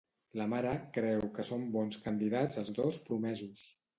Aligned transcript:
La 0.39 0.45
mare 0.53 0.71
creu 0.95 1.27
que 1.35 1.45
són 1.51 1.67
bons 1.77 1.99
candidats 2.07 2.59
els 2.63 2.75
dos 2.79 3.01
promesos? 3.11 3.67